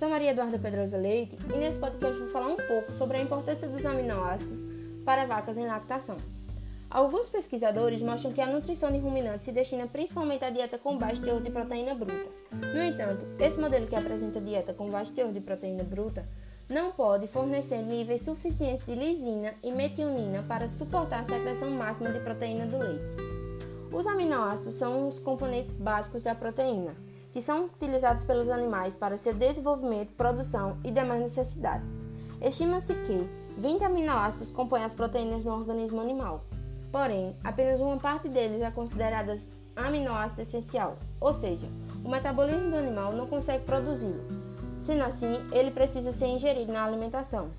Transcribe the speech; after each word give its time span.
sou 0.00 0.08
Maria 0.08 0.30
Eduarda 0.30 0.58
Pedrosa 0.58 0.96
Leite 0.96 1.36
e 1.54 1.58
nesse 1.58 1.78
podcast 1.78 2.18
vou 2.18 2.28
falar 2.28 2.48
um 2.48 2.56
pouco 2.56 2.90
sobre 2.94 3.18
a 3.18 3.22
importância 3.22 3.68
dos 3.68 3.84
aminoácidos 3.84 4.58
para 5.04 5.26
vacas 5.26 5.58
em 5.58 5.66
lactação. 5.66 6.16
Alguns 6.90 7.28
pesquisadores 7.28 8.00
mostram 8.00 8.32
que 8.32 8.40
a 8.40 8.46
nutrição 8.46 8.90
de 8.90 8.96
ruminantes 8.96 9.44
se 9.44 9.52
destina 9.52 9.86
principalmente 9.86 10.42
à 10.42 10.48
dieta 10.48 10.78
com 10.78 10.96
baixo 10.96 11.20
teor 11.20 11.42
de 11.42 11.50
proteína 11.50 11.94
bruta. 11.94 12.30
No 12.50 12.82
entanto, 12.82 13.26
esse 13.38 13.60
modelo 13.60 13.86
que 13.86 13.94
apresenta 13.94 14.40
dieta 14.40 14.72
com 14.72 14.88
baixo 14.88 15.12
teor 15.12 15.30
de 15.32 15.40
proteína 15.40 15.84
bruta 15.84 16.26
não 16.66 16.90
pode 16.90 17.26
fornecer 17.28 17.82
níveis 17.82 18.22
suficientes 18.22 18.86
de 18.86 18.94
lisina 18.94 19.52
e 19.62 19.70
metionina 19.70 20.42
para 20.48 20.66
suportar 20.66 21.20
a 21.20 21.24
secreção 21.24 21.70
máxima 21.70 22.10
de 22.10 22.20
proteína 22.20 22.64
do 22.64 22.78
leite. 22.78 23.10
Os 23.92 24.06
aminoácidos 24.06 24.74
são 24.74 25.08
os 25.08 25.20
componentes 25.20 25.74
básicos 25.74 26.22
da 26.22 26.34
proteína, 26.34 26.96
que 27.32 27.40
são 27.40 27.64
utilizados 27.64 28.24
pelos 28.24 28.48
animais 28.48 28.96
para 28.96 29.16
seu 29.16 29.32
desenvolvimento, 29.32 30.12
produção 30.12 30.78
e 30.84 30.90
demais 30.90 31.20
necessidades. 31.20 31.88
Estima-se 32.40 32.94
que 32.94 33.28
20 33.56 33.84
aminoácidos 33.84 34.50
compõem 34.50 34.84
as 34.84 34.94
proteínas 34.94 35.44
no 35.44 35.52
organismo 35.52 36.00
animal. 36.00 36.44
Porém, 36.90 37.36
apenas 37.44 37.80
uma 37.80 37.98
parte 37.98 38.28
deles 38.28 38.62
é 38.62 38.70
considerada 38.70 39.36
aminoácido 39.76 40.42
essencial, 40.42 40.98
ou 41.20 41.32
seja, 41.32 41.68
o 42.04 42.10
metabolismo 42.10 42.70
do 42.70 42.76
animal 42.76 43.12
não 43.12 43.26
consegue 43.26 43.64
produzi-lo. 43.64 44.24
Sendo 44.80 45.04
assim, 45.04 45.34
ele 45.52 45.70
precisa 45.70 46.10
ser 46.10 46.26
ingerido 46.26 46.72
na 46.72 46.84
alimentação. 46.84 47.50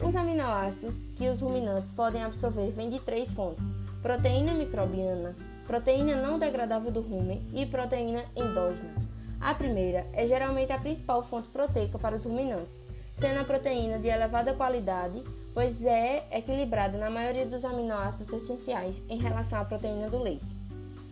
Os 0.00 0.14
aminoácidos 0.14 0.94
que 1.16 1.28
os 1.28 1.40
ruminantes 1.40 1.90
podem 1.90 2.22
absorver 2.22 2.70
vêm 2.70 2.90
de 2.90 3.00
três 3.00 3.32
fontes: 3.32 3.64
proteína 4.00 4.54
microbiana, 4.54 5.34
proteína 5.68 6.16
não 6.16 6.38
degradável 6.38 6.90
do 6.90 7.02
rumen 7.02 7.46
e 7.52 7.66
proteína 7.66 8.24
endógena. 8.34 8.94
A 9.38 9.52
primeira 9.52 10.06
é 10.14 10.26
geralmente 10.26 10.72
a 10.72 10.78
principal 10.78 11.22
fonte 11.22 11.50
proteica 11.50 11.98
para 11.98 12.16
os 12.16 12.24
ruminantes, 12.24 12.82
sendo 13.14 13.38
a 13.38 13.44
proteína 13.44 13.98
de 13.98 14.08
elevada 14.08 14.54
qualidade, 14.54 15.22
pois 15.52 15.84
é 15.84 16.26
equilibrada 16.32 16.96
na 16.96 17.10
maioria 17.10 17.44
dos 17.44 17.66
aminoácidos 17.66 18.32
essenciais 18.32 19.02
em 19.10 19.18
relação 19.18 19.60
à 19.60 19.64
proteína 19.64 20.08
do 20.08 20.22
leite. 20.22 20.56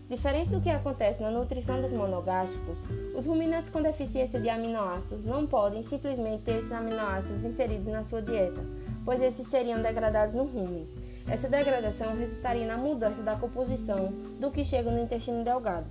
Diferente 0.09 0.51
do 0.51 0.61
que 0.61 0.71
acontece 0.71 1.21
na 1.21 1.31
nutrição 1.31 1.81
dos 1.83 1.93
monogástricos, 1.93 2.83
os 3.15 3.27
ruminantes 3.27 3.71
com 3.71 3.83
deficiência 3.83 4.41
de 4.41 4.49
aminoácidos 4.49 5.23
não 5.23 5.47
podem 5.47 5.83
simplesmente 5.83 6.45
ter 6.45 6.59
esses 6.59 6.73
aminoácidos 6.73 7.45
inseridos 7.45 7.89
na 7.89 8.03
sua 8.03 8.23
dieta, 8.23 8.65
pois 9.05 9.21
esses 9.21 9.49
seriam 9.49 9.83
degradados 9.83 10.35
no 10.35 10.45
rumen. 10.45 10.89
Essa 11.29 11.49
degradação 11.49 12.17
resultaria 12.17 12.67
na 12.67 12.77
mudança 12.77 13.23
da 13.23 13.35
composição 13.35 14.13
do 14.41 14.51
que 14.51 14.65
chega 14.65 14.91
no 14.91 15.01
intestino 15.01 15.43
delgado. 15.43 15.91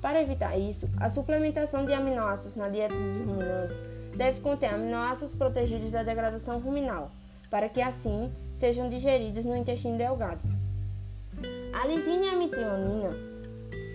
Para 0.00 0.20
evitar 0.20 0.58
isso, 0.58 0.90
a 1.00 1.08
suplementação 1.08 1.86
de 1.86 1.94
aminoácidos 1.94 2.54
na 2.54 2.68
dieta 2.68 2.94
dos 2.94 3.18
ruminantes 3.18 3.82
deve 4.14 4.40
conter 4.40 4.74
aminoácidos 4.74 5.34
protegidos 5.34 5.90
da 5.90 6.02
degradação 6.02 6.60
ruminal, 6.60 7.10
para 7.50 7.68
que 7.70 7.80
assim 7.80 8.30
sejam 8.54 8.88
digeridos 8.90 9.46
no 9.46 9.56
intestino 9.56 9.96
delgado. 9.96 10.42
A 11.72 11.86
lisina 11.86 12.26
e 12.26 12.28
a 12.28 12.36
metionina 12.36 13.16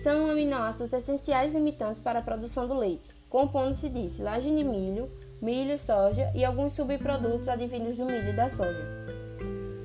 são 0.02 0.28
aminoácidos 0.28 0.92
essenciais 0.92 1.52
limitantes 1.52 2.02
para 2.02 2.18
a 2.18 2.22
produção 2.22 2.66
do 2.66 2.74
leite, 2.74 3.08
compondo-se 3.28 3.88
de 3.88 4.08
silagem 4.08 4.56
de 4.56 4.64
milho, 4.64 5.08
milho, 5.40 5.78
soja 5.78 6.32
e 6.34 6.44
alguns 6.44 6.72
subprodutos 6.72 7.48
advindos 7.48 7.96
do 7.96 8.04
milho 8.04 8.30
e 8.30 8.36
da 8.36 8.50
soja. 8.50 9.19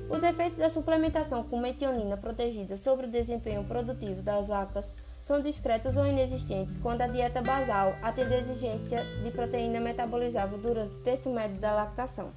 Os 0.08 0.22
efeitos 0.22 0.56
da 0.56 0.70
suplementação 0.70 1.42
com 1.42 1.58
metionina 1.58 2.16
protegida 2.16 2.76
sobre 2.76 3.06
o 3.06 3.10
desempenho 3.10 3.64
produtivo 3.64 4.22
das 4.22 4.46
vacas 4.46 4.94
são 5.20 5.42
discretos 5.42 5.96
ou 5.96 6.06
inexistentes 6.06 6.78
quando 6.78 7.02
a 7.02 7.08
dieta 7.08 7.42
basal 7.42 7.96
atende 8.00 8.34
a 8.34 8.38
exigência 8.38 9.04
de 9.24 9.32
proteína 9.32 9.80
metabolizável 9.80 10.58
durante 10.58 10.94
o 10.94 11.00
terço 11.00 11.28
médio 11.30 11.60
da 11.60 11.74
lactação. 11.74 12.30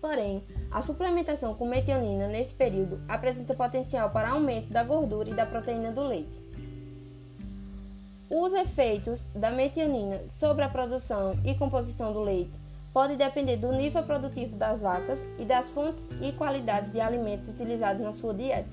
Porém, 0.00 0.42
a 0.70 0.80
suplementação 0.80 1.54
com 1.54 1.66
metionina 1.66 2.26
nesse 2.26 2.54
período 2.54 2.98
apresenta 3.06 3.54
potencial 3.54 4.08
para 4.08 4.30
aumento 4.30 4.72
da 4.72 4.82
gordura 4.82 5.28
e 5.28 5.34
da 5.34 5.44
proteína 5.44 5.92
do 5.92 6.02
leite. 6.02 6.40
Os 8.30 8.54
efeitos 8.54 9.26
da 9.34 9.50
metionina 9.50 10.26
sobre 10.26 10.64
a 10.64 10.68
produção 10.70 11.34
e 11.44 11.54
composição 11.54 12.10
do 12.14 12.22
leite 12.22 12.61
pode 12.92 13.16
depender 13.16 13.56
do 13.56 13.72
nível 13.72 14.02
produtivo 14.02 14.56
das 14.56 14.80
vacas 14.80 15.24
e 15.38 15.44
das 15.44 15.70
fontes 15.70 16.08
e 16.20 16.32
qualidades 16.32 16.92
de 16.92 17.00
alimentos 17.00 17.48
utilizados 17.48 18.02
na 18.02 18.12
sua 18.12 18.34
dieta. 18.34 18.70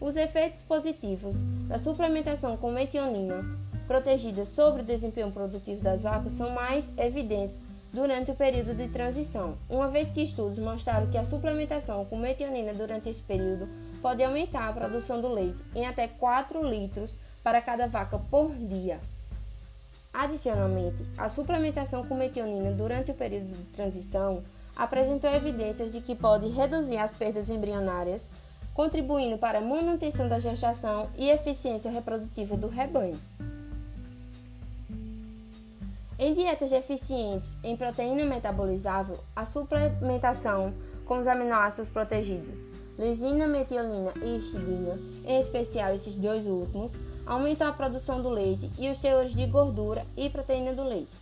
Os 0.00 0.16
efeitos 0.16 0.60
positivos 0.62 1.36
da 1.68 1.78
suplementação 1.78 2.56
com 2.56 2.70
metionina 2.70 3.44
protegida 3.86 4.44
sobre 4.44 4.82
o 4.82 4.84
desempenho 4.84 5.30
produtivo 5.30 5.82
das 5.82 6.02
vacas 6.02 6.32
são 6.32 6.50
mais 6.50 6.90
evidentes 6.96 7.60
durante 7.92 8.30
o 8.30 8.34
período 8.34 8.74
de 8.74 8.88
transição, 8.88 9.56
uma 9.68 9.88
vez 9.88 10.08
que 10.08 10.22
estudos 10.22 10.58
mostraram 10.58 11.10
que 11.10 11.18
a 11.18 11.24
suplementação 11.24 12.04
com 12.06 12.16
metionina 12.16 12.72
durante 12.72 13.10
esse 13.10 13.20
período 13.20 13.68
pode 14.00 14.24
aumentar 14.24 14.68
a 14.68 14.72
produção 14.72 15.20
do 15.20 15.28
leite 15.28 15.62
em 15.74 15.86
até 15.86 16.08
4 16.08 16.64
litros 16.66 17.16
para 17.42 17.60
cada 17.60 17.86
vaca 17.86 18.18
por 18.18 18.54
dia. 18.54 18.98
Adicionalmente, 20.12 21.02
a 21.16 21.28
suplementação 21.28 22.04
com 22.04 22.14
metionina 22.14 22.70
durante 22.70 23.10
o 23.10 23.14
período 23.14 23.50
de 23.52 23.64
transição 23.72 24.42
apresentou 24.76 25.30
evidências 25.30 25.90
de 25.90 26.00
que 26.00 26.14
pode 26.14 26.48
reduzir 26.48 26.98
as 26.98 27.12
perdas 27.12 27.48
embrionárias, 27.48 28.28
contribuindo 28.74 29.38
para 29.38 29.58
a 29.58 29.62
manutenção 29.62 30.28
da 30.28 30.38
gestação 30.38 31.08
e 31.16 31.30
eficiência 31.30 31.90
reprodutiva 31.90 32.56
do 32.56 32.68
rebanho. 32.68 33.18
Em 36.18 36.34
dietas 36.34 36.70
deficientes 36.70 37.56
em 37.64 37.76
proteína 37.76 38.24
metabolizável, 38.24 39.18
a 39.34 39.44
suplementação 39.44 40.72
com 41.04 41.18
os 41.18 41.26
aminoácidos 41.26 41.90
protegidos, 41.90 42.60
lisina, 42.98 43.48
metionina 43.48 44.12
e 44.22 44.36
histidina, 44.36 44.98
em 45.26 45.40
especial 45.40 45.94
esses 45.94 46.14
dois 46.14 46.46
últimos, 46.46 46.92
aumentam 47.26 47.68
a 47.68 47.72
produção 47.72 48.20
do 48.20 48.28
leite 48.28 48.70
e 48.78 48.90
os 48.90 48.98
teores 48.98 49.32
de 49.32 49.46
gordura 49.46 50.06
e 50.16 50.28
proteína 50.28 50.72
do 50.72 50.84
leite. 50.84 51.16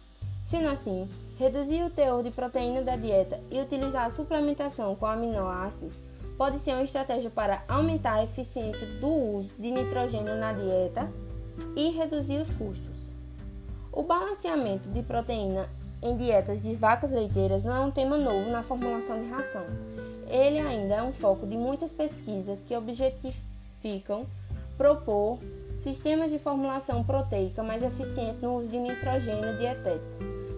Sendo 0.44 0.68
assim, 0.68 1.08
reduzir 1.38 1.82
o 1.82 1.90
teor 1.90 2.22
de 2.22 2.30
proteína 2.30 2.82
da 2.82 2.96
dieta 2.96 3.40
e 3.50 3.60
utilizar 3.60 4.06
a 4.06 4.10
suplementação 4.10 4.94
com 4.96 5.06
aminoácidos 5.06 5.94
pode 6.36 6.58
ser 6.58 6.72
uma 6.72 6.84
estratégia 6.84 7.30
para 7.30 7.62
aumentar 7.68 8.14
a 8.14 8.24
eficiência 8.24 8.86
do 8.98 9.08
uso 9.08 9.50
de 9.58 9.70
nitrogênio 9.70 10.36
na 10.36 10.52
dieta 10.52 11.10
e 11.76 11.90
reduzir 11.90 12.38
os 12.38 12.48
custos. 12.50 12.96
O 13.92 14.02
balanceamento 14.02 14.88
de 14.88 15.02
proteína 15.02 15.68
em 16.02 16.16
dietas 16.16 16.62
de 16.62 16.74
vacas 16.74 17.10
leiteiras 17.10 17.62
não 17.62 17.76
é 17.76 17.80
um 17.80 17.90
tema 17.90 18.16
novo 18.16 18.50
na 18.50 18.62
formulação 18.62 19.22
de 19.22 19.28
ração. 19.28 19.64
Ele 20.28 20.58
ainda 20.58 20.94
é 20.94 21.02
um 21.02 21.12
foco 21.12 21.46
de 21.46 21.56
muitas 21.56 21.92
pesquisas 21.92 22.62
que 22.62 22.74
objetificam 22.74 24.24
propor 24.78 25.38
sistemas 25.80 26.30
de 26.30 26.38
formulação 26.38 27.02
proteica 27.02 27.62
mais 27.62 27.82
eficientes 27.82 28.40
no 28.42 28.56
uso 28.56 28.68
de 28.68 28.78
nitrogênio 28.78 29.56
dietético, 29.56 30.04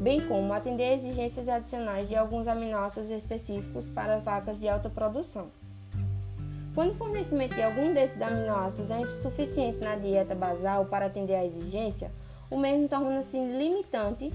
bem 0.01 0.21
como 0.21 0.53
atender 0.53 0.95
exigências 0.95 1.49
adicionais 1.49 2.09
de 2.09 2.17
alguns 2.17 2.49
aminoácidos 2.49 3.09
específicos 3.11 3.87
para 3.87 4.19
vacas 4.19 4.59
de 4.59 4.69
alta 4.69 4.91
produção. 4.91 5.47
Quando 6.75 6.91
o 6.91 6.95
fornecimento 6.95 7.55
de 7.55 7.63
algum 7.63 7.95
desses 7.95 8.21
aminoácidos 8.21 8.91
é 8.91 9.01
insuficiente 9.01 9.79
na 9.79 9.95
dieta 9.95 10.35
basal 10.35 10.87
para 10.87 11.07
atender 11.07 11.37
à 11.37 11.45
exigência, 11.45 12.11
o 12.51 12.57
mesmo 12.57 12.89
torna-se 12.89 13.37
limitante 13.37 14.33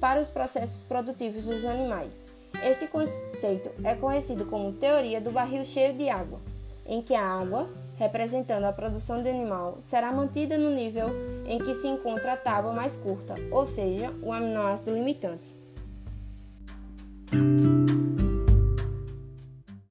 para 0.00 0.20
os 0.20 0.30
processos 0.30 0.82
produtivos 0.82 1.44
dos 1.44 1.64
animais. 1.64 2.26
Esse 2.64 2.88
conceito 2.88 3.70
é 3.84 3.94
conhecido 3.94 4.46
como 4.46 4.72
teoria 4.72 5.20
do 5.20 5.30
barril 5.30 5.64
cheio 5.64 5.94
de 5.94 6.08
água, 6.08 6.40
em 6.84 7.02
que 7.02 7.14
a 7.14 7.22
água 7.22 7.68
representando 7.98 8.64
a 8.64 8.72
produção 8.72 9.22
de 9.22 9.28
animal, 9.28 9.78
será 9.82 10.12
mantida 10.12 10.56
no 10.56 10.70
nível 10.70 11.08
em 11.46 11.58
que 11.58 11.74
se 11.74 11.88
encontra 11.88 12.32
a 12.32 12.36
tábua 12.36 12.72
mais 12.72 12.96
curta, 12.96 13.34
ou 13.50 13.66
seja, 13.66 14.12
o 14.22 14.32
aminoácido 14.32 14.94
limitante. 14.94 15.58